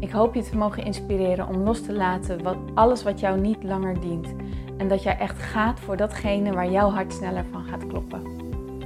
Ik 0.00 0.10
hoop 0.10 0.34
je 0.34 0.42
te 0.42 0.56
mogen 0.56 0.84
inspireren 0.84 1.48
om 1.48 1.56
los 1.56 1.82
te 1.82 1.92
laten 1.92 2.42
wat, 2.42 2.56
alles 2.74 3.02
wat 3.02 3.20
jou 3.20 3.40
niet 3.40 3.62
langer 3.62 4.00
dient. 4.00 4.34
En 4.76 4.88
dat 4.88 5.02
jij 5.02 5.18
echt 5.18 5.38
gaat 5.38 5.80
voor 5.80 5.96
datgene 5.96 6.52
waar 6.52 6.70
jouw 6.70 6.90
hart 6.90 7.12
sneller 7.12 7.44
van 7.44 7.64
gaat 7.64 7.86
kloppen. 7.86 8.22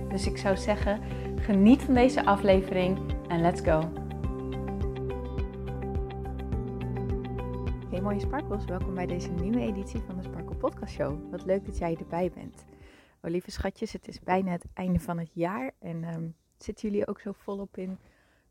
Dus 0.09 0.27
ik 0.27 0.37
zou 0.37 0.57
zeggen, 0.57 1.01
geniet 1.37 1.83
van 1.83 1.95
deze 1.95 2.25
aflevering 2.25 2.99
en 3.29 3.41
let's 3.41 3.61
go. 3.61 3.93
Hey 7.91 8.01
mooie 8.01 8.21
sparkles, 8.21 8.65
welkom 8.65 8.95
bij 8.95 9.07
deze 9.07 9.31
nieuwe 9.31 9.61
editie 9.61 10.01
van 10.01 10.17
de 10.17 10.23
Sparkle 10.23 10.57
Podcast 10.57 10.93
Show. 10.93 11.31
Wat 11.31 11.45
leuk 11.45 11.67
dat 11.67 11.79
jij 11.79 11.97
erbij 12.01 12.31
bent. 12.35 12.65
Oh 13.23 13.31
lieve 13.31 13.51
schatjes, 13.51 13.93
het 13.93 14.09
is 14.09 14.21
bijna 14.21 14.51
het 14.51 14.65
einde 14.75 15.01
van 15.01 15.19
het 15.19 15.31
jaar 15.35 15.71
en 15.79 16.05
um, 16.15 16.35
zitten 16.57 16.89
jullie 16.89 17.07
ook 17.07 17.21
zo 17.21 17.33
volop 17.33 17.77
in 17.77 17.99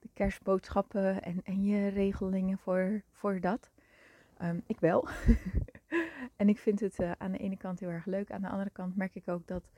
de 0.01 0.09
kerstboodschappen 0.13 1.21
en, 1.21 1.41
en 1.43 1.63
je 1.63 1.87
regelingen 1.87 2.57
voor, 2.57 3.01
voor 3.11 3.39
dat. 3.39 3.71
Ehm, 4.37 4.59
ik 4.65 4.79
wel. 4.79 5.07
en 6.35 6.49
ik 6.49 6.57
vind 6.57 6.79
het 6.79 6.99
uh, 6.99 7.11
aan 7.17 7.31
de 7.31 7.37
ene 7.37 7.57
kant 7.57 7.79
heel 7.79 7.89
erg 7.89 8.05
leuk. 8.05 8.31
Aan 8.31 8.41
de 8.41 8.49
andere 8.49 8.69
kant 8.69 8.95
merk 8.95 9.15
ik 9.15 9.27
ook 9.27 9.47
dat 9.47 9.71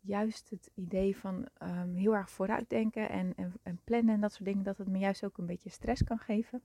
juist 0.00 0.50
het 0.50 0.70
idee 0.74 1.16
van 1.16 1.48
um, 1.62 1.94
heel 1.94 2.14
erg 2.14 2.30
vooruitdenken 2.30 3.08
en, 3.08 3.32
en, 3.36 3.52
en, 3.62 3.80
plannen 3.84 4.14
en 4.14 4.20
dat 4.20 4.32
soort 4.32 4.44
dingen, 4.44 4.62
dat 4.62 4.78
het 4.78 4.88
me 4.88 4.98
juist 4.98 5.24
ook 5.24 5.38
een 5.38 5.46
beetje 5.46 5.70
stress 5.70 6.04
kan 6.04 6.18
geven. 6.18 6.62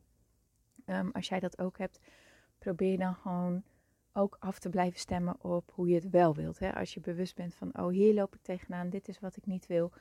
Um, 0.86 1.10
als 1.12 1.28
jij 1.28 1.40
dat 1.40 1.60
ook 1.60 1.78
hebt, 1.78 2.00
probeer 2.58 2.98
dan 2.98 3.16
gewoon 3.16 3.64
ook 4.14 4.38
af 4.40 4.60
te 4.60 4.70
blijven 4.70 5.00
stemmen 5.00 5.44
op 5.44 5.72
hoe 5.74 5.88
je 5.88 5.96
het 5.96 6.10
wel 6.10 6.36
wilt. 6.36 6.60
Hè? 6.60 6.76
Als 6.76 6.94
je 6.94 7.00
bewust 7.00 7.36
bent 7.36 7.56
van, 7.56 7.78
oh 7.78 7.90
hier 7.90 8.14
loop 8.14 8.36
ik 8.36 8.42
tegenaan, 8.42 8.90
dit 8.90 9.08
is 9.08 9.20
wat 9.20 9.38
ik 9.38 9.46
niet 9.46 9.68
wil. 9.68 9.92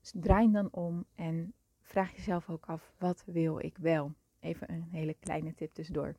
Dus 0.00 0.12
draai 0.14 0.50
dan 0.50 0.68
om 0.72 1.04
en 1.14 1.52
vraag 1.88 2.16
jezelf 2.16 2.50
ook 2.50 2.66
af, 2.66 2.92
wat 2.98 3.22
wil 3.26 3.58
ik 3.58 3.78
wel? 3.78 4.14
Even 4.40 4.72
een 4.72 4.82
hele 4.90 5.14
kleine 5.20 5.54
tip 5.54 5.74
tussendoor. 5.74 6.14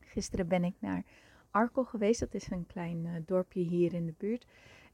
Gisteren 0.00 0.48
ben 0.48 0.64
ik 0.64 0.74
naar 0.78 1.04
Arkel 1.50 1.84
geweest. 1.84 2.20
Dat 2.20 2.34
is 2.34 2.50
een 2.50 2.66
klein 2.66 3.04
uh, 3.04 3.12
dorpje 3.26 3.60
hier 3.60 3.94
in 3.94 4.06
de 4.06 4.14
buurt. 4.16 4.46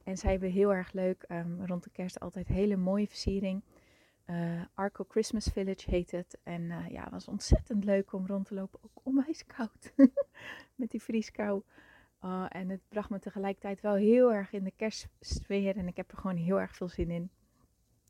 En 0.04 0.16
zij 0.16 0.30
hebben 0.30 0.50
heel 0.50 0.74
erg 0.74 0.92
leuk, 0.92 1.24
um, 1.28 1.66
rond 1.66 1.84
de 1.84 1.90
kerst 1.90 2.20
altijd 2.20 2.48
hele 2.48 2.76
mooie 2.76 3.06
versiering. 3.06 3.62
Uh, 4.26 4.62
Arco 4.74 5.04
Christmas 5.08 5.44
Village 5.52 5.90
heet 5.90 6.10
het. 6.10 6.38
En 6.42 6.62
uh, 6.62 6.88
ja, 6.88 7.02
het 7.02 7.10
was 7.10 7.28
ontzettend 7.28 7.84
leuk 7.84 8.12
om 8.12 8.26
rond 8.26 8.46
te 8.46 8.54
lopen. 8.54 8.80
Ook 8.82 9.00
onwijs 9.02 9.46
koud. 9.46 9.92
Met 10.80 10.90
die 10.90 11.02
vrieskou. 11.02 11.62
Uh, 12.24 12.46
en 12.48 12.68
het 12.68 12.80
bracht 12.88 13.10
me 13.10 13.18
tegelijkertijd 13.18 13.80
wel 13.80 13.94
heel 13.94 14.32
erg 14.32 14.52
in 14.52 14.64
de 14.64 14.72
kerstsfeer. 14.76 15.76
En 15.76 15.86
ik 15.86 15.96
heb 15.96 16.10
er 16.10 16.18
gewoon 16.18 16.36
heel 16.36 16.60
erg 16.60 16.76
veel 16.76 16.88
zin 16.88 17.10
in. 17.10 17.30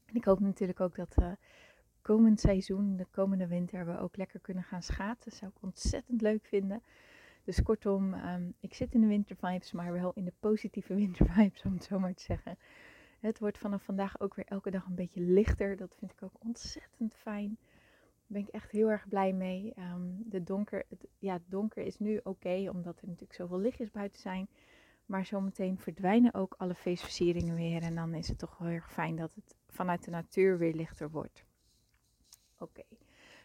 En 0.07 0.15
ik 0.15 0.25
hoop 0.25 0.41
natuurlijk 0.41 0.81
ook 0.81 0.97
dat 0.97 1.17
komend 2.03 2.41
seizoen, 2.41 2.97
de 2.97 3.07
komende 3.11 3.47
winter, 3.47 3.87
we 3.87 3.99
ook 3.99 4.17
lekker 4.17 4.41
kunnen 4.41 4.63
gaan 4.63 4.83
schaatsen. 4.83 5.31
Dat 5.31 5.39
zou 5.39 5.53
ik 5.55 5.63
ontzettend 5.63 6.21
leuk 6.21 6.45
vinden. 6.45 6.83
Dus 7.45 7.63
kortom, 7.63 8.15
um, 8.15 8.55
ik 8.61 8.75
zit 8.75 8.95
in 8.95 9.01
de 9.01 9.07
wintervibes, 9.07 9.73
maar 9.73 9.93
wel 9.93 10.13
in 10.15 10.25
de 10.25 10.33
positieve 10.41 10.95
wintervibes, 11.05 11.63
om 11.63 11.73
het 11.73 11.85
zo 11.85 11.99
maar 11.99 12.15
te 12.15 12.23
zeggen. 12.23 12.59
Het 13.21 13.39
wordt 13.39 13.59
vanaf 13.59 13.83
vandaag 13.83 14.21
ook 14.21 14.35
weer 14.35 14.47
elke 14.47 14.71
dag 14.71 14.87
een 14.87 14.95
beetje 14.95 15.21
lichter. 15.21 15.77
Dat 15.77 15.95
vind 15.99 16.13
ik 16.13 16.23
ook 16.23 16.45
ontzettend 16.45 17.15
fijn. 17.15 17.59
Daar 17.59 18.27
ben 18.27 18.41
ik 18.41 18.49
echt 18.49 18.71
heel 18.71 18.91
erg 18.91 19.09
blij 19.09 19.33
mee. 19.33 19.73
Um, 19.79 20.23
de 20.25 20.43
donker, 20.43 20.85
het, 20.89 21.07
ja, 21.19 21.39
donker 21.47 21.85
is 21.85 21.99
nu 21.99 22.21
oké, 22.23 22.69
omdat 22.73 23.01
er 23.01 23.07
natuurlijk 23.07 23.35
zoveel 23.35 23.59
lichtjes 23.59 23.91
buiten 23.91 24.21
zijn. 24.21 24.49
Maar 25.07 25.25
zometeen 25.25 25.79
verdwijnen 25.79 26.35
ook 26.35 26.55
alle 26.59 26.75
feestversieringen 26.75 27.55
weer. 27.55 27.83
En 27.83 27.95
dan 27.95 28.15
is 28.15 28.29
het 28.29 28.39
toch 28.39 28.59
heel 28.59 28.67
erg 28.69 28.93
fijn 28.93 29.17
dat 29.17 29.35
het 29.35 29.57
vanuit 29.69 30.05
de 30.05 30.11
natuur 30.11 30.59
weer 30.59 30.75
lichter 30.75 31.11
wordt. 31.11 31.45
Oké. 32.63 32.83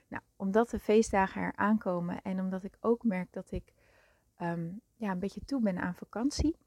Nou, 0.07 0.23
omdat 0.35 0.69
de 0.69 0.79
feestdagen 0.79 1.41
er 1.41 1.55
aankomen 1.55 2.21
en 2.21 2.39
omdat 2.39 2.63
ik 2.63 2.77
ook 2.79 3.03
merk 3.03 3.33
dat 3.33 3.51
ik 3.51 3.73
um, 4.41 4.81
ja, 4.95 5.11
een 5.11 5.19
beetje 5.19 5.45
toe 5.45 5.61
ben 5.61 5.77
aan 5.77 5.95
vakantie, 5.95 6.57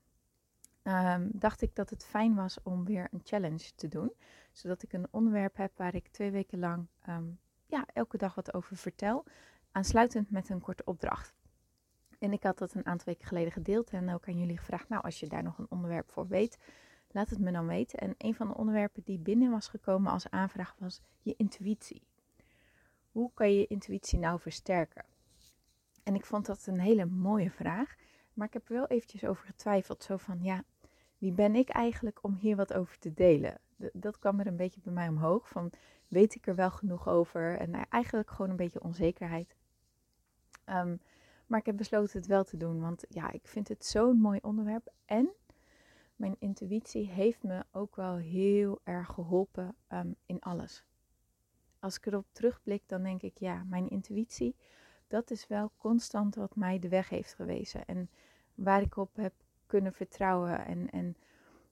um, 0.83 1.31
dacht 1.33 1.63
ik 1.63 1.75
dat 1.75 1.91
het 1.91 2.05
fijn 2.05 2.35
was 2.35 2.63
om 2.63 2.85
weer 2.85 3.09
een 3.11 3.21
challenge 3.25 3.75
te 3.75 3.89
doen. 3.89 4.13
Zodat 4.53 4.83
ik 4.83 4.93
een 4.93 5.09
onderwerp 5.11 5.57
heb 5.57 5.77
waar 5.77 5.95
ik 5.95 6.09
twee 6.09 6.31
weken 6.31 6.59
lang 6.59 6.87
um, 7.09 7.39
ja, 7.67 7.87
elke 7.93 8.17
dag 8.17 8.35
wat 8.35 8.55
over 8.55 8.77
vertel, 8.77 9.25
aansluitend 9.73 10.31
met 10.31 10.49
een 10.49 10.61
korte 10.61 10.85
opdracht. 10.85 11.35
En 12.19 12.33
ik 12.33 12.43
had 12.43 12.59
dat 12.59 12.75
een 12.75 12.87
aantal 12.87 13.07
weken 13.07 13.27
geleden 13.27 13.53
gedeeld 13.53 13.91
en 13.91 14.15
ook 14.15 14.29
aan 14.29 14.39
jullie 14.39 14.59
gevraagd, 14.59 14.89
nou 14.89 15.03
als 15.03 15.21
je 15.21 15.29
daar 15.29 15.43
nog 15.43 15.59
een 15.59 15.71
onderwerp 15.71 16.11
voor 16.11 16.29
weet, 16.29 16.59
laat 17.11 17.31
het 17.31 17.39
me 17.39 17.53
dan 17.53 17.67
weten. 17.67 17.99
En 17.99 18.15
een 18.19 18.35
van 18.35 18.49
de 18.49 18.57
onderwerpen 18.57 19.03
die 19.03 19.19
binnen 19.19 19.51
was 19.51 19.69
gekomen 19.69 20.13
als 20.13 20.31
aanvraag 20.31 20.75
was 20.79 21.01
je 21.21 21.35
intuïtie 21.37 22.09
hoe 23.11 23.31
kan 23.35 23.53
je 23.53 23.59
je 23.59 23.67
intuïtie 23.67 24.19
nou 24.19 24.41
versterken? 24.41 25.05
En 26.03 26.15
ik 26.15 26.25
vond 26.25 26.47
dat 26.47 26.67
een 26.67 26.81
hele 26.81 27.07
mooie 27.07 27.51
vraag. 27.51 27.95
Maar 28.33 28.47
ik 28.47 28.53
heb 28.53 28.69
er 28.69 28.75
wel 28.75 28.87
eventjes 28.87 29.25
over 29.25 29.47
getwijfeld. 29.47 30.03
Zo 30.03 30.17
van, 30.17 30.43
ja, 30.43 30.65
wie 31.19 31.33
ben 31.33 31.55
ik 31.55 31.69
eigenlijk 31.69 32.19
om 32.23 32.35
hier 32.35 32.57
wat 32.57 32.73
over 32.73 32.99
te 32.99 33.15
delen? 33.15 33.61
Dat 33.93 34.19
kwam 34.19 34.41
er 34.41 34.47
een 34.47 34.57
beetje 34.57 34.81
bij 34.81 34.93
mij 34.93 35.09
omhoog. 35.09 35.49
Van, 35.49 35.73
weet 36.09 36.35
ik 36.35 36.47
er 36.47 36.55
wel 36.55 36.71
genoeg 36.71 37.09
over? 37.09 37.59
En 37.59 37.71
nou, 37.71 37.85
eigenlijk 37.89 38.31
gewoon 38.31 38.51
een 38.51 38.57
beetje 38.57 38.83
onzekerheid. 38.83 39.57
Um, 40.67 41.01
maar 41.47 41.59
ik 41.59 41.67
heb 41.67 41.77
besloten 41.77 42.19
het 42.19 42.29
wel 42.29 42.45
te 42.45 42.57
doen. 42.57 42.81
Want 42.81 43.05
ja, 43.09 43.31
ik 43.31 43.49
vind 43.49 43.69
het 43.69 43.85
zo'n 43.85 44.21
mooi 44.21 44.39
onderwerp. 44.43 44.93
En 45.05 45.33
mijn 46.17 46.37
intuïtie 46.39 47.07
heeft 47.07 47.43
me 47.43 47.65
ook 47.73 47.97
wel 47.97 48.17
heel 48.17 48.81
erg 48.85 49.09
geholpen 49.09 49.77
um, 49.89 50.17
in 50.27 50.41
alles 50.41 50.85
als 51.81 51.97
ik 51.97 52.07
erop 52.07 52.27
terugblik, 52.33 52.83
dan 52.87 53.03
denk 53.03 53.23
ik, 53.23 53.39
ja, 53.39 53.65
mijn 53.65 53.89
intuïtie, 53.89 54.57
dat 55.09 55.31
is 55.31 55.47
wel 55.47 55.73
constant 55.77 56.35
wat 56.35 56.57
mij 56.57 56.79
de 56.79 56.89
weg 56.89 57.09
heeft 57.09 57.35
gewezen. 57.35 57.85
En 57.85 58.11
waar 58.55 58.83
ik 58.83 58.97
op 58.97 59.17
heb 59.17 59.33
kunnen 59.67 59.93
vertrouwen 59.93 60.65
en, 60.65 60.91
en 60.91 61.17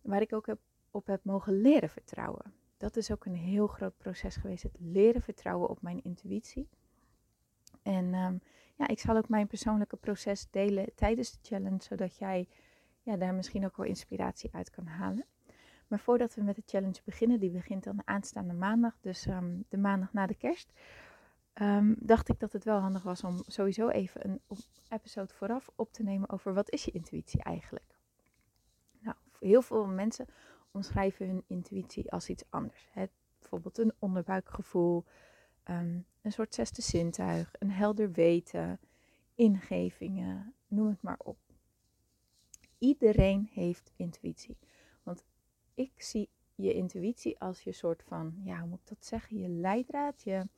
waar 0.00 0.20
ik 0.20 0.32
ook 0.32 0.46
heb, 0.46 0.58
op 0.90 1.06
heb 1.06 1.24
mogen 1.24 1.60
leren 1.60 1.88
vertrouwen. 1.88 2.52
Dat 2.76 2.96
is 2.96 3.10
ook 3.10 3.24
een 3.24 3.36
heel 3.36 3.66
groot 3.66 3.96
proces 3.96 4.36
geweest, 4.36 4.62
het 4.62 4.76
leren 4.78 5.22
vertrouwen 5.22 5.68
op 5.68 5.82
mijn 5.82 6.02
intuïtie. 6.02 6.68
En 7.82 8.14
um, 8.14 8.40
ja, 8.74 8.88
ik 8.88 8.98
zal 8.98 9.16
ook 9.16 9.28
mijn 9.28 9.46
persoonlijke 9.46 9.96
proces 9.96 10.50
delen 10.50 10.94
tijdens 10.94 11.30
de 11.32 11.38
challenge, 11.42 11.82
zodat 11.82 12.16
jij 12.16 12.48
ja, 13.02 13.16
daar 13.16 13.34
misschien 13.34 13.64
ook 13.64 13.76
wel 13.76 13.86
inspiratie 13.86 14.50
uit 14.52 14.70
kan 14.70 14.86
halen. 14.86 15.26
Maar 15.88 16.00
voordat 16.00 16.34
we 16.34 16.42
met 16.42 16.56
de 16.56 16.62
challenge 16.66 17.00
beginnen, 17.04 17.40
die 17.40 17.50
begint 17.50 17.84
dan 17.84 18.02
aanstaande 18.04 18.52
maandag, 18.52 18.98
dus 19.00 19.26
um, 19.26 19.64
de 19.68 19.76
maandag 19.76 20.12
na 20.12 20.26
de 20.26 20.34
kerst, 20.34 20.72
um, 21.54 21.96
dacht 21.98 22.28
ik 22.28 22.40
dat 22.40 22.52
het 22.52 22.64
wel 22.64 22.78
handig 22.78 23.02
was 23.02 23.24
om 23.24 23.42
sowieso 23.46 23.88
even 23.88 24.28
een 24.28 24.40
episode 24.88 25.34
vooraf 25.34 25.70
op 25.74 25.92
te 25.92 26.02
nemen 26.02 26.28
over 26.30 26.54
wat 26.54 26.70
is 26.70 26.84
je 26.84 26.90
intuïtie 26.90 27.42
eigenlijk. 27.42 27.98
Nou, 29.00 29.16
heel 29.40 29.62
veel 29.62 29.86
mensen 29.86 30.26
omschrijven 30.70 31.26
hun 31.26 31.44
intuïtie 31.46 32.12
als 32.12 32.28
iets 32.28 32.44
anders. 32.48 32.88
Hè? 32.92 33.04
Bijvoorbeeld 33.38 33.78
een 33.78 33.92
onderbuikgevoel, 33.98 35.04
um, 35.64 36.06
een 36.22 36.32
soort 36.32 36.54
zesde 36.54 36.82
zintuig, 36.82 37.50
een 37.58 37.70
helder 37.70 38.12
weten, 38.12 38.80
ingevingen, 39.34 40.54
noem 40.66 40.88
het 40.88 41.02
maar 41.02 41.18
op. 41.18 41.38
Iedereen 42.78 43.48
heeft 43.52 43.92
intuïtie 43.96 44.56
ik 45.78 46.02
zie 46.02 46.28
je 46.54 46.72
intuïtie 46.72 47.40
als 47.40 47.60
je 47.60 47.72
soort 47.72 48.02
van, 48.02 48.34
ja, 48.44 48.58
hoe 48.60 48.68
moet 48.68 48.80
ik 48.80 48.88
dat 48.88 49.06
zeggen? 49.06 49.38
Je 49.38 49.48
leidraad, 49.48 50.22
je 50.22 50.48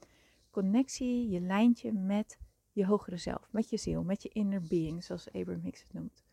connectie, 0.50 1.28
je 1.28 1.40
lijntje 1.40 1.92
met 1.92 2.38
je 2.72 2.86
hogere 2.86 3.16
zelf, 3.16 3.52
met 3.52 3.70
je 3.70 3.76
ziel, 3.76 4.02
met 4.02 4.22
je 4.22 4.28
inner 4.28 4.62
being, 4.62 5.04
zoals 5.04 5.32
Abraham 5.32 5.62
Hicks 5.62 5.82
het 5.82 5.92
noemt. 5.92 6.24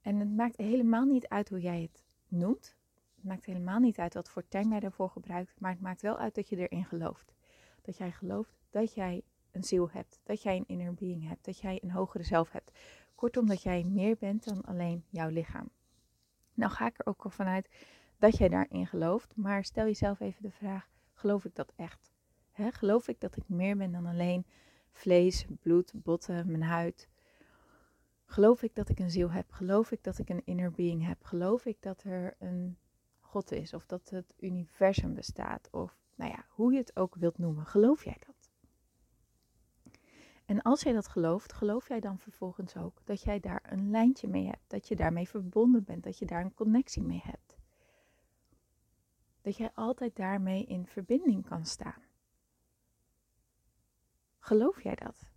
En 0.00 0.16
het 0.16 0.30
maakt 0.30 0.56
helemaal 0.56 1.04
niet 1.04 1.28
uit 1.28 1.48
hoe 1.48 1.60
jij 1.60 1.82
het 1.82 2.04
noemt. 2.28 2.76
Het 3.14 3.24
maakt 3.24 3.44
helemaal 3.44 3.78
niet 3.78 3.98
uit 3.98 4.14
wat 4.14 4.28
voor 4.28 4.48
term 4.48 4.70
jij 4.70 4.80
daarvoor 4.80 5.10
gebruikt, 5.10 5.60
maar 5.60 5.70
het 5.70 5.80
maakt 5.80 6.02
wel 6.02 6.18
uit 6.18 6.34
dat 6.34 6.48
je 6.48 6.56
erin 6.56 6.84
gelooft. 6.84 7.32
Dat 7.82 7.96
jij 7.96 8.12
gelooft 8.12 8.54
dat 8.70 8.94
jij 8.94 9.22
een 9.50 9.64
ziel 9.64 9.90
hebt, 9.90 10.20
dat 10.22 10.42
jij 10.42 10.56
een 10.56 10.68
inner 10.68 10.94
being 10.94 11.28
hebt, 11.28 11.44
dat 11.44 11.58
jij 11.58 11.78
een 11.82 11.90
hogere 11.90 12.24
zelf 12.24 12.50
hebt. 12.50 12.78
Kortom, 13.14 13.46
dat 13.46 13.62
jij 13.62 13.84
meer 13.84 14.16
bent 14.16 14.44
dan 14.44 14.62
alleen 14.64 15.04
jouw 15.08 15.28
lichaam. 15.28 15.70
Nou 16.60 16.72
ga 16.72 16.86
ik 16.86 16.98
er 16.98 17.06
ook 17.06 17.24
al 17.24 17.30
vanuit 17.30 17.68
dat 18.18 18.36
jij 18.36 18.48
daarin 18.48 18.86
gelooft. 18.86 19.36
Maar 19.36 19.64
stel 19.64 19.84
jezelf 19.84 20.20
even 20.20 20.42
de 20.42 20.50
vraag: 20.50 20.88
geloof 21.14 21.44
ik 21.44 21.54
dat 21.54 21.72
echt? 21.76 22.10
geloof 22.52 23.08
ik 23.08 23.20
dat 23.20 23.36
ik 23.36 23.48
meer 23.48 23.76
ben 23.76 23.92
dan 23.92 24.06
alleen 24.06 24.46
vlees, 24.90 25.46
bloed, 25.60 25.92
botten, 25.94 26.50
mijn 26.50 26.62
huid? 26.62 27.08
Geloof 28.24 28.62
ik 28.62 28.74
dat 28.74 28.88
ik 28.88 28.98
een 28.98 29.10
ziel 29.10 29.30
heb? 29.30 29.52
Geloof 29.52 29.90
ik 29.90 30.02
dat 30.02 30.18
ik 30.18 30.28
een 30.28 30.42
inner 30.44 30.70
being 30.70 31.06
heb? 31.06 31.24
Geloof 31.24 31.64
ik 31.64 31.76
dat 31.80 32.02
er 32.02 32.36
een 32.38 32.76
God 33.20 33.52
is? 33.52 33.74
Of 33.74 33.86
dat 33.86 34.10
het 34.10 34.34
universum 34.38 35.14
bestaat? 35.14 35.68
Of 35.70 35.96
nou 36.14 36.30
ja, 36.30 36.44
hoe 36.48 36.72
je 36.72 36.78
het 36.78 36.96
ook 36.96 37.14
wilt 37.14 37.38
noemen. 37.38 37.66
Geloof 37.66 38.04
jij 38.04 38.16
dat? 38.26 38.29
En 40.50 40.62
als 40.62 40.82
jij 40.82 40.92
dat 40.92 41.08
gelooft, 41.08 41.52
geloof 41.52 41.88
jij 41.88 42.00
dan 42.00 42.18
vervolgens 42.18 42.76
ook 42.76 43.00
dat 43.04 43.22
jij 43.22 43.40
daar 43.40 43.62
een 43.68 43.90
lijntje 43.90 44.28
mee 44.28 44.46
hebt, 44.46 44.70
dat 44.70 44.88
je 44.88 44.96
daarmee 44.96 45.28
verbonden 45.28 45.84
bent, 45.84 46.02
dat 46.02 46.18
je 46.18 46.26
daar 46.26 46.44
een 46.44 46.54
connectie 46.54 47.02
mee 47.02 47.20
hebt. 47.24 47.58
Dat 49.40 49.56
jij 49.56 49.70
altijd 49.74 50.16
daarmee 50.16 50.64
in 50.64 50.86
verbinding 50.86 51.46
kan 51.46 51.64
staan. 51.66 52.02
Geloof 54.38 54.82
jij 54.82 54.94
dat? 54.94 55.28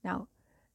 Nou, 0.00 0.26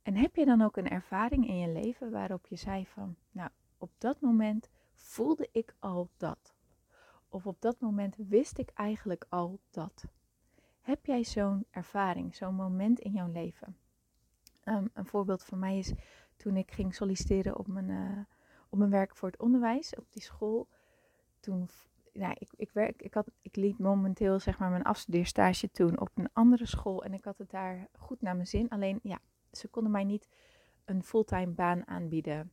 en 0.02 0.16
heb 0.16 0.36
je 0.36 0.46
dan 0.46 0.62
ook 0.62 0.78
een 0.78 0.90
ervaring 0.90 1.48
in 1.48 1.58
je 1.58 1.70
leven 1.70 2.12
waarop 2.12 2.48
je 2.48 2.56
zei 2.56 2.86
van, 2.86 3.16
nou, 3.32 3.50
op 3.78 3.92
dat 3.98 4.22
moment 4.22 4.70
voelde 4.94 5.50
ik 5.52 5.76
al 5.80 6.10
dat. 6.18 6.56
Of 7.30 7.46
op 7.46 7.62
dat 7.62 7.80
moment 7.80 8.16
wist 8.18 8.58
ik 8.58 8.70
eigenlijk 8.70 9.26
al 9.30 9.60
dat. 9.70 10.06
Heb 10.90 11.06
jij 11.06 11.24
zo'n 11.24 11.66
ervaring, 11.70 12.36
zo'n 12.36 12.56
moment 12.56 13.00
in 13.00 13.12
jouw 13.12 13.32
leven? 13.32 13.78
Ehm, 14.64 14.88
een 14.94 15.06
voorbeeld 15.06 15.44
van 15.44 15.60
mij 15.60 15.78
is 15.78 15.94
toen 16.38 16.58
ik 16.58 16.72
ging 16.72 16.96
solliciteren 16.96 17.58
op 17.58 17.68
mijn, 17.68 17.90
uh, 17.90 18.20
op 18.70 18.78
mijn 18.78 18.90
werk 18.90 19.16
voor 19.16 19.30
het 19.30 19.40
onderwijs 19.40 19.96
op 19.96 20.06
die 20.10 20.22
school. 20.22 20.68
Toen, 21.40 21.70
nou, 22.14 22.36
ik, 22.38 22.50
ik, 22.56 22.72
werk, 22.72 23.02
ik, 23.02 23.14
had, 23.14 23.28
ik 23.42 23.56
liet 23.56 23.78
momenteel 23.78 24.40
zeg 24.40 24.60
maar 24.60 24.70
mijn 24.70 24.84
afstudeerstage 24.84 25.72
toen 25.72 26.00
op 26.00 26.10
een 26.14 26.30
andere 26.34 26.66
school 26.66 27.04
en 27.04 27.14
ik 27.14 27.24
had 27.24 27.38
het 27.38 27.50
daar 27.50 27.88
goed 27.98 28.22
naar 28.22 28.36
mijn 28.36 28.48
zin. 28.48 28.70
Alleen 28.70 29.00
ja, 29.04 29.20
ze 29.52 29.68
konden 29.68 29.92
mij 29.92 30.04
niet 30.04 30.30
een 30.86 31.04
fulltime 31.04 31.52
baan 31.52 31.88
aanbieden 31.88 32.52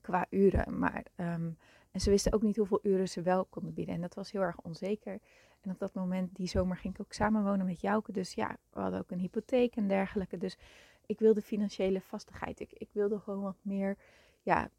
qua 0.00 0.26
uren. 0.30 0.78
Maar, 0.78 1.04
ehm, 1.14 1.50
en 1.90 2.00
ze 2.00 2.10
wisten 2.10 2.32
ook 2.32 2.42
niet 2.42 2.56
hoeveel 2.56 2.80
uren 2.82 3.08
ze 3.08 3.22
wel 3.22 3.44
konden 3.44 3.74
bieden. 3.74 3.94
En 3.94 4.00
dat 4.00 4.14
was 4.14 4.32
heel 4.32 4.42
erg 4.42 4.60
onzeker. 4.60 5.20
En 5.66 5.72
op 5.72 5.78
dat 5.78 5.94
moment, 5.94 6.36
die 6.36 6.46
zomer, 6.46 6.76
ging 6.76 6.94
ik 6.94 7.00
ook 7.00 7.12
samenwonen 7.12 7.66
met 7.66 7.80
Jouke. 7.80 8.12
Dus 8.12 8.32
ja, 8.32 8.56
we 8.70 8.80
hadden 8.80 9.00
ook 9.00 9.10
een 9.10 9.18
hypotheek 9.18 9.76
en 9.76 9.88
dergelijke. 9.88 10.38
Dus 10.38 10.58
ik 11.06 11.18
wilde 11.18 11.42
financiële 11.42 12.00
vastigheid. 12.00 12.60
Ik, 12.60 12.72
ik 12.72 12.88
wilde 12.92 13.18
gewoon 13.18 13.42
wat 13.42 13.56
meer, 13.62 13.96
ja, 14.42 14.70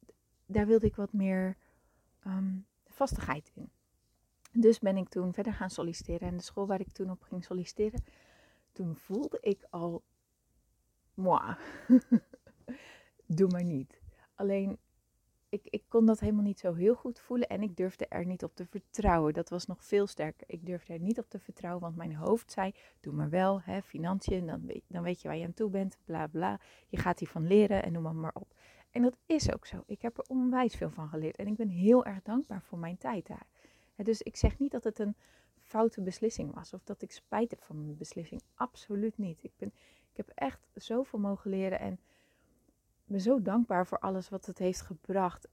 daar 0.45 0.67
wilde 0.67 0.85
ik 0.85 0.95
wat 0.95 1.13
meer 1.13 1.57
um, 2.25 2.65
vastigheid 2.85 3.51
in. 3.53 3.69
Dus 4.51 4.79
ben 4.79 4.97
ik 4.97 5.09
toen 5.09 5.33
verder 5.33 5.53
gaan 5.53 5.69
solliciteren. 5.69 6.27
En 6.27 6.37
de 6.37 6.43
school 6.43 6.67
waar 6.67 6.79
ik 6.79 6.91
toen 6.91 7.11
op 7.11 7.23
ging 7.23 7.43
solliciteren, 7.43 8.03
toen 8.71 8.95
voelde 8.95 9.37
ik 9.41 9.67
al, 9.69 10.03
moi, 11.13 11.55
doe 13.37 13.49
maar 13.49 13.63
niet. 13.63 14.01
Alleen 14.35 14.77
ik, 15.49 15.61
ik 15.69 15.83
kon 15.87 16.05
dat 16.05 16.19
helemaal 16.19 16.43
niet 16.43 16.59
zo 16.59 16.73
heel 16.73 16.95
goed 16.95 17.19
voelen 17.19 17.47
en 17.47 17.61
ik 17.61 17.77
durfde 17.77 18.05
er 18.07 18.25
niet 18.25 18.43
op 18.43 18.55
te 18.55 18.65
vertrouwen. 18.65 19.33
Dat 19.33 19.49
was 19.49 19.65
nog 19.65 19.83
veel 19.83 20.07
sterker. 20.07 20.43
Ik 20.47 20.65
durfde 20.65 20.93
er 20.93 20.99
niet 20.99 21.19
op 21.19 21.29
te 21.29 21.39
vertrouwen, 21.39 21.81
want 21.81 21.95
mijn 21.95 22.15
hoofd 22.15 22.51
zei: 22.51 22.73
Doe 22.99 23.13
maar 23.13 23.29
wel, 23.29 23.61
hè, 23.61 23.81
financiën, 23.81 24.45
dan 24.45 24.71
dan 24.87 25.03
weet 25.03 25.21
je 25.21 25.27
waar 25.27 25.37
je 25.37 25.45
aan 25.45 25.53
toe 25.53 25.69
bent, 25.69 25.97
bla 26.05 26.27
bla. 26.27 26.59
Je 26.87 26.97
gaat 26.97 27.19
hiervan 27.19 27.47
leren 27.47 27.83
en 27.83 27.91
noem 27.91 28.03
maar, 28.03 28.15
maar 28.15 28.33
op. 28.33 28.53
En 28.91 29.01
dat 29.01 29.17
is 29.25 29.53
ook 29.53 29.65
zo. 29.65 29.83
Ik 29.85 30.01
heb 30.01 30.17
er 30.17 30.25
onwijs 30.27 30.75
veel 30.75 30.89
van 30.91 31.09
geleerd 31.09 31.35
en 31.35 31.47
ik 31.47 31.55
ben 31.55 31.69
heel 31.69 32.05
erg 32.05 32.21
dankbaar 32.21 32.61
voor 32.61 32.77
mijn 32.77 32.97
tijd 32.97 33.27
daar. 33.27 33.47
dus 33.95 34.21
ik 34.21 34.35
zeg 34.35 34.59
niet 34.59 34.71
dat 34.71 34.83
het 34.83 34.99
een 34.99 35.15
foute 35.55 36.01
beslissing 36.01 36.53
was 36.53 36.73
of 36.73 36.83
dat 36.83 37.01
ik 37.01 37.11
spijt 37.11 37.49
heb 37.49 37.63
van 37.63 37.81
mijn 37.81 37.97
beslissing. 37.97 38.41
Absoluut 38.53 39.17
niet. 39.17 39.43
Ik, 39.43 39.51
ben, 39.57 39.73
ik 40.11 40.17
heb 40.17 40.29
echt 40.33 40.67
zoveel 40.73 41.19
mogen 41.19 41.49
leren 41.49 41.79
en 41.79 41.99
ben 43.07 43.21
zo 43.21 43.41
dankbaar 43.41 43.87
voor 43.87 43.99
alles 43.99 44.29
wat 44.29 44.45
het 44.45 44.57
heeft 44.57 44.81
gebracht. 44.81 45.47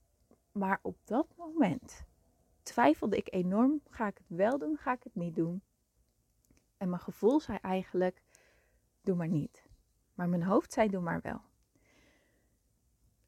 Maar 0.53 0.79
op 0.83 0.97
dat 1.05 1.27
moment 1.37 2.05
twijfelde 2.63 3.17
ik 3.17 3.35
enorm: 3.35 3.81
ga 3.89 4.07
ik 4.07 4.19
het 4.19 4.39
wel 4.39 4.59
doen, 4.59 4.77
ga 4.77 4.93
ik 4.93 5.03
het 5.03 5.15
niet 5.15 5.37
doen? 5.37 5.63
En 6.77 6.89
mijn 6.89 7.03
gevoel 7.03 7.41
zei 7.41 7.59
eigenlijk: 7.61 8.23
doe 9.01 9.17
maar 9.17 9.29
niet. 9.29 9.69
Maar 10.15 10.29
mijn 10.29 10.43
hoofd 10.43 10.73
zei: 10.73 10.89
doe 10.89 11.01
maar 11.01 11.21
wel. 11.21 11.41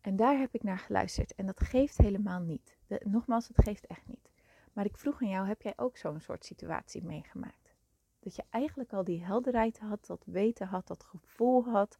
En 0.00 0.17
daar 0.17 0.38
heb 0.38 0.55
ik 0.55 0.62
naar 0.62 0.78
geluisterd. 0.78 1.34
En 1.34 1.46
dat 1.46 1.61
geeft 1.61 1.96
helemaal 1.96 2.40
niet. 2.40 2.76
nogmaals, 3.05 3.49
het 3.49 3.62
geeft 3.62 3.87
echt 3.87 4.06
niet. 4.06 4.31
Maar 4.73 4.84
ik 4.84 4.96
vroeg 4.96 5.23
aan 5.23 5.28
jou: 5.28 5.46
heb 5.46 5.62
jij 5.62 5.73
ook 5.76 5.96
zo'n 5.96 6.20
soort 6.20 6.44
situatie 6.44 7.05
meegemaakt? 7.05 7.75
Dat 8.19 8.37
je 8.37 8.44
eigenlijk 8.50 8.93
al 8.93 9.05
die 9.05 9.25
helderheid 9.25 9.78
had, 9.78 10.06
dat 10.06 10.25
weten 10.25 10.67
had, 10.67 10.87
dat 10.87 11.02
gevoel 11.02 11.64
had 11.64 11.99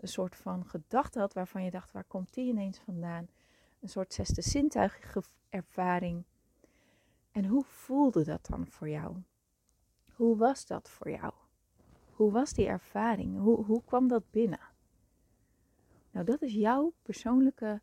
een 0.00 0.08
soort 0.08 0.36
van 0.36 0.66
gedachte 0.66 1.18
had 1.18 1.32
waarvan 1.32 1.64
je 1.64 1.70
dacht, 1.70 1.92
waar 1.92 2.04
komt 2.04 2.34
die 2.34 2.48
ineens 2.48 2.78
vandaan? 2.78 3.28
Een 3.80 3.88
soort 3.88 4.14
zesde 4.14 4.42
zintuigige 4.42 5.22
ervaring. 5.48 6.24
En 7.30 7.44
hoe 7.44 7.64
voelde 7.64 8.24
dat 8.24 8.46
dan 8.46 8.66
voor 8.66 8.88
jou? 8.88 9.16
Hoe 10.12 10.36
was 10.36 10.66
dat 10.66 10.90
voor 10.90 11.10
jou? 11.10 11.32
Hoe 12.10 12.32
was 12.32 12.52
die 12.52 12.66
ervaring? 12.66 13.38
Hoe, 13.38 13.64
hoe 13.64 13.84
kwam 13.84 14.08
dat 14.08 14.30
binnen? 14.30 14.60
Nou, 16.10 16.26
dat 16.26 16.42
is 16.42 16.52
jouw 16.52 16.92
persoonlijke 17.02 17.80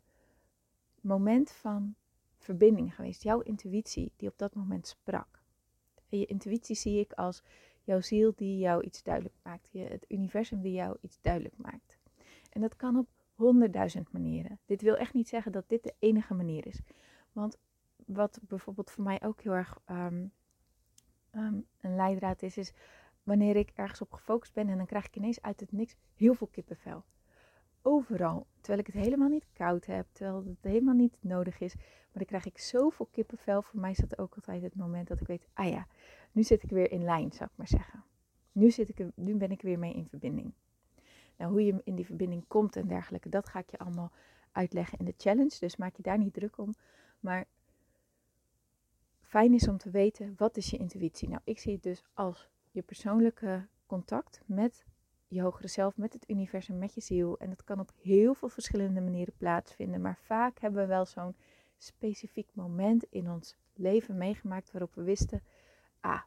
moment 1.00 1.50
van 1.50 1.94
verbinding 2.36 2.94
geweest. 2.94 3.22
Jouw 3.22 3.40
intuïtie 3.40 4.12
die 4.16 4.28
op 4.28 4.38
dat 4.38 4.54
moment 4.54 4.86
sprak. 4.86 5.42
En 6.08 6.18
je 6.18 6.26
intuïtie 6.26 6.76
zie 6.76 7.00
ik 7.00 7.12
als 7.12 7.42
jouw 7.82 8.00
ziel 8.00 8.32
die 8.36 8.58
jou 8.58 8.82
iets 8.82 9.02
duidelijk 9.02 9.34
maakt. 9.42 9.68
Het 9.72 10.04
universum 10.08 10.60
die 10.60 10.72
jou 10.72 10.96
iets 11.00 11.18
duidelijk 11.20 11.56
maakt. 11.56 11.97
En 12.58 12.64
dat 12.64 12.76
kan 12.76 12.98
op 12.98 13.08
honderdduizend 13.34 14.12
manieren. 14.12 14.58
Dit 14.66 14.82
wil 14.82 14.96
echt 14.96 15.14
niet 15.14 15.28
zeggen 15.28 15.52
dat 15.52 15.68
dit 15.68 15.82
de 15.82 15.94
enige 15.98 16.34
manier 16.34 16.66
is. 16.66 16.80
Want 17.32 17.58
wat 18.06 18.40
bijvoorbeeld 18.42 18.90
voor 18.90 19.04
mij 19.04 19.22
ook 19.22 19.40
heel 19.40 19.52
erg 19.52 19.78
ehm, 19.84 20.26
ehm, 21.30 21.60
een 21.80 21.96
leidraad 21.96 22.42
is, 22.42 22.56
is 22.56 22.72
wanneer 23.22 23.56
ik 23.56 23.70
ergens 23.74 24.00
op 24.00 24.12
gefocust 24.12 24.52
ben 24.52 24.68
en 24.68 24.76
dan 24.76 24.86
krijg 24.86 25.06
ik 25.06 25.16
ineens 25.16 25.42
uit 25.42 25.60
het 25.60 25.72
niks 25.72 25.96
heel 26.14 26.34
veel 26.34 26.46
kippenvel. 26.46 27.04
Overal, 27.82 28.46
terwijl 28.60 28.78
ik 28.78 28.86
het 28.86 29.04
helemaal 29.04 29.28
niet 29.28 29.46
koud 29.52 29.86
heb, 29.86 30.06
terwijl 30.12 30.44
het 30.44 30.72
helemaal 30.72 30.94
niet 30.94 31.16
nodig 31.20 31.60
is. 31.60 31.74
Maar 31.74 32.12
dan 32.12 32.24
krijg 32.24 32.46
ik 32.46 32.58
zoveel 32.58 33.08
kippenvel. 33.12 33.62
Voor 33.62 33.80
mij 33.80 33.94
dat 33.98 34.18
ook 34.18 34.34
altijd 34.34 34.62
het 34.62 34.74
moment 34.74 35.08
dat 35.08 35.20
ik 35.20 35.26
weet, 35.26 35.48
ah 35.52 35.68
ja, 35.68 35.86
nu 36.32 36.42
zit 36.42 36.62
ik 36.62 36.70
weer 36.70 36.90
in 36.90 37.04
lijn, 37.04 37.32
zou 37.32 37.50
ik 37.50 37.56
maar 37.56 37.68
zeggen. 37.68 38.04
Nu, 38.52 38.70
zit 38.70 38.88
ik, 38.88 39.06
nu 39.14 39.34
ben 39.34 39.50
ik 39.50 39.62
weer 39.62 39.78
mee 39.78 39.94
in 39.94 40.08
verbinding. 40.08 40.52
Nou, 41.38 41.50
hoe 41.50 41.64
je 41.64 41.80
in 41.84 41.94
die 41.94 42.06
verbinding 42.06 42.44
komt 42.48 42.76
en 42.76 42.86
dergelijke, 42.86 43.28
dat 43.28 43.48
ga 43.48 43.58
ik 43.58 43.70
je 43.70 43.78
allemaal 43.78 44.12
uitleggen 44.52 44.98
in 44.98 45.04
de 45.04 45.14
challenge. 45.16 45.56
Dus 45.60 45.76
maak 45.76 45.96
je 45.96 46.02
daar 46.02 46.18
niet 46.18 46.34
druk 46.34 46.58
om. 46.58 46.74
Maar 47.20 47.46
fijn 49.20 49.54
is 49.54 49.68
om 49.68 49.78
te 49.78 49.90
weten, 49.90 50.34
wat 50.36 50.56
is 50.56 50.70
je 50.70 50.76
intuïtie? 50.76 51.28
Nou, 51.28 51.40
ik 51.44 51.58
zie 51.58 51.72
het 51.72 51.82
dus 51.82 52.04
als 52.14 52.50
je 52.70 52.82
persoonlijke 52.82 53.66
contact 53.86 54.40
met 54.46 54.84
je 55.28 55.42
hogere 55.42 55.68
zelf, 55.68 55.96
met 55.96 56.12
het 56.12 56.30
universum, 56.30 56.78
met 56.78 56.94
je 56.94 57.00
ziel. 57.00 57.38
En 57.38 57.48
dat 57.48 57.64
kan 57.64 57.80
op 57.80 57.92
heel 58.02 58.34
veel 58.34 58.48
verschillende 58.48 59.00
manieren 59.00 59.34
plaatsvinden. 59.36 60.00
Maar 60.00 60.18
vaak 60.22 60.58
hebben 60.58 60.80
we 60.80 60.86
wel 60.86 61.06
zo'n 61.06 61.36
specifiek 61.76 62.48
moment 62.52 63.04
in 63.10 63.30
ons 63.30 63.56
leven 63.74 64.16
meegemaakt 64.16 64.72
waarop 64.72 64.94
we 64.94 65.02
wisten, 65.02 65.42
ah, 66.00 66.22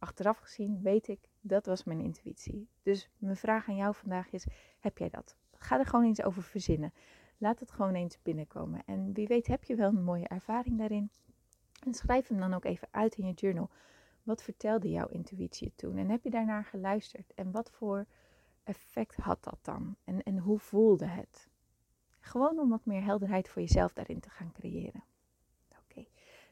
achteraf 0.00 0.38
gezien 0.38 0.82
weet 0.82 1.08
ik, 1.08 1.28
dat 1.40 1.66
was 1.66 1.84
mijn 1.84 2.00
intuïtie. 2.00 2.68
Dus 2.82 3.10
mijn 3.18 3.36
vraag 3.36 3.68
aan 3.68 3.76
jou 3.76 3.94
vandaag 3.94 4.32
is: 4.32 4.46
heb 4.80 4.98
jij 4.98 5.08
dat? 5.08 5.36
Ga 5.52 5.78
er 5.78 5.86
gewoon 5.86 6.04
eens 6.04 6.22
over 6.22 6.42
verzinnen. 6.42 6.92
Laat 7.38 7.60
het 7.60 7.70
gewoon 7.70 7.94
eens 7.94 8.22
binnenkomen. 8.22 8.82
En 8.86 9.12
wie 9.12 9.26
weet 9.26 9.46
heb 9.46 9.64
je 9.64 9.74
wel 9.74 9.88
een 9.88 10.04
mooie 10.04 10.28
ervaring 10.28 10.78
daarin. 10.78 11.10
En 11.84 11.94
schrijf 11.94 12.28
hem 12.28 12.38
dan 12.38 12.54
ook 12.54 12.64
even 12.64 12.88
uit 12.90 13.16
in 13.16 13.26
je 13.26 13.32
journal. 13.32 13.70
Wat 14.22 14.42
vertelde 14.42 14.90
jouw 14.90 15.06
intuïtie 15.06 15.72
toen? 15.76 15.96
En 15.96 16.10
heb 16.10 16.24
je 16.24 16.30
daarnaar 16.30 16.64
geluisterd? 16.64 17.34
En 17.34 17.50
wat 17.50 17.70
voor 17.70 18.06
effect 18.64 19.16
had 19.16 19.44
dat 19.44 19.58
dan? 19.62 19.96
En, 20.04 20.22
en 20.22 20.38
hoe 20.38 20.58
voelde 20.58 21.06
het? 21.06 21.48
Gewoon 22.20 22.58
om 22.58 22.68
wat 22.68 22.84
meer 22.84 23.02
helderheid 23.02 23.48
voor 23.48 23.62
jezelf 23.62 23.92
daarin 23.92 24.20
te 24.20 24.30
gaan 24.30 24.52
creëren. 24.52 25.04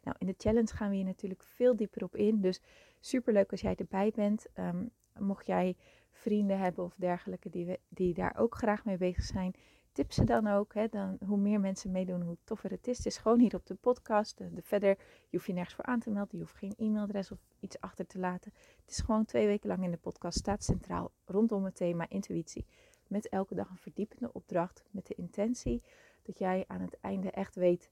Nou, 0.02 0.16
in 0.18 0.26
de 0.26 0.34
challenge 0.36 0.76
gaan 0.76 0.90
we 0.90 0.96
hier 0.96 1.04
natuurlijk 1.04 1.42
veel 1.42 1.76
dieper 1.76 2.04
op 2.04 2.16
in. 2.16 2.40
Dus 2.40 2.60
super 3.00 3.32
leuk 3.32 3.50
als 3.50 3.60
jij 3.60 3.74
erbij 3.74 4.12
bent. 4.14 4.46
Ehm, 4.52 4.84
mocht 5.18 5.46
jij 5.46 5.76
vrienden 6.10 6.58
hebben 6.58 6.84
of 6.84 6.94
dergelijke 6.96 7.50
die, 7.50 7.66
we, 7.66 7.78
die 7.88 8.14
daar 8.14 8.36
ook 8.38 8.54
graag 8.54 8.84
mee 8.84 8.96
bezig 8.96 9.24
zijn, 9.24 9.54
tip 9.92 10.12
ze 10.12 10.24
dan 10.24 10.46
ook. 10.46 10.74
Hè, 10.74 10.88
dan, 10.88 11.18
hoe 11.26 11.38
meer 11.38 11.60
mensen 11.60 11.90
meedoen, 11.90 12.22
hoe 12.22 12.36
toffer 12.44 12.70
het 12.70 12.88
is. 12.88 12.96
Het 12.96 13.06
is 13.06 13.16
gewoon 13.16 13.38
hier 13.38 13.54
op 13.54 13.66
de 13.66 13.74
podcast. 13.74 14.38
De, 14.38 14.52
de, 14.52 14.62
verder, 14.62 14.88
je 14.88 14.96
hoeft 15.30 15.46
je 15.46 15.52
nergens 15.52 15.74
voor 15.74 15.84
aan 15.84 16.00
te 16.00 16.10
melden. 16.10 16.38
Je 16.38 16.44
hoeft 16.44 16.56
geen 16.56 16.74
e-mailadres 16.76 17.30
of 17.30 17.38
iets 17.60 17.80
achter 17.80 18.06
te 18.06 18.18
laten. 18.18 18.52
Het 18.80 18.90
is 18.90 19.00
gewoon 19.00 19.24
twee 19.24 19.46
weken 19.46 19.68
lang 19.68 19.84
in 19.84 19.90
de 19.90 19.96
podcast. 19.96 20.38
Staat 20.38 20.64
centraal 20.64 21.10
rondom 21.24 21.64
het 21.64 21.76
thema 21.76 22.08
intuïtie. 22.08 22.66
Met 23.06 23.28
elke 23.28 23.54
dag 23.54 23.70
een 23.70 23.76
verdiepende 23.76 24.32
opdracht. 24.32 24.84
Met 24.90 25.06
de 25.06 25.14
intentie 25.14 25.82
dat 26.22 26.38
jij 26.38 26.64
aan 26.66 26.80
het 26.80 26.96
einde 27.00 27.30
echt 27.30 27.54
weet 27.54 27.90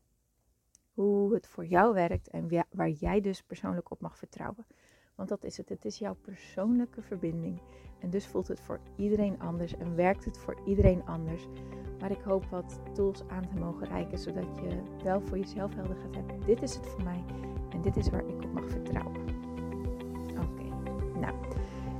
hoe 0.97 1.35
het 1.35 1.47
voor 1.47 1.67
jou 1.67 1.95
werkt. 1.95 2.29
En 2.29 2.49
waar 2.71 2.91
jij 2.91 3.21
dus 3.21 3.43
persoonlijk 3.43 3.91
op 3.91 4.01
mag 4.01 4.19
vertrouwen. 4.19 4.67
Want 5.15 5.29
dat 5.29 5.45
is 5.45 5.57
het. 5.57 5.69
Het 5.69 5.85
is 5.85 5.99
jouw 5.99 6.15
persoonlijke 6.15 7.03
verbinding. 7.03 7.61
En 7.99 8.11
dus 8.11 8.27
voelt 8.27 8.49
het 8.49 8.61
voor 8.61 8.81
iedereen 8.97 9.41
anders 9.41 9.77
en 9.77 9.95
werkt 9.95 10.25
het 10.25 10.39
voor 10.39 10.57
iedereen 10.65 11.07
anders. 11.07 11.47
Maar 12.01 12.11
ik 12.11 12.21
hoop 12.21 12.45
wat 12.45 12.81
tools 12.95 13.23
aan 13.29 13.49
te 13.49 13.55
mogen 13.59 13.87
reiken, 13.87 14.19
zodat 14.19 14.57
je 14.57 14.83
wel 15.03 15.21
voor 15.21 15.39
jezelf 15.39 15.75
helder 15.75 15.97
gaat 15.97 16.15
hebben. 16.15 16.41
Dit 16.41 16.63
is 16.63 16.75
het 16.75 16.87
voor 16.87 17.03
mij 17.03 17.25
en 17.71 17.83
dit 17.83 17.97
is 17.97 18.11
waar 18.11 18.27
ik 18.27 18.45
op 18.45 18.53
mag 18.53 18.71
vertrouwen. 18.71 19.17
Oké, 20.31 20.65
nou. 21.21 21.35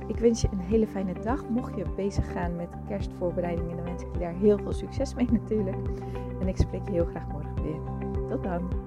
Ik 0.07 0.17
wens 0.17 0.41
je 0.41 0.47
een 0.51 0.59
hele 0.59 0.87
fijne 0.87 1.13
dag. 1.13 1.49
Mocht 1.49 1.75
je 1.75 1.85
bezig 1.95 2.31
gaan 2.31 2.55
met 2.55 2.69
kerstvoorbereidingen, 2.87 3.75
dan 3.75 3.85
wens 3.85 4.03
ik 4.03 4.13
je 4.13 4.19
daar 4.19 4.33
heel 4.33 4.57
veel 4.57 4.73
succes 4.73 5.13
mee 5.13 5.31
natuurlijk. 5.41 5.87
En 6.39 6.47
ik 6.47 6.57
spreek 6.57 6.85
je 6.85 6.91
heel 6.91 7.05
graag 7.05 7.27
morgen 7.27 7.63
weer. 7.63 7.79
Tot 8.29 8.43
dan. 8.43 8.86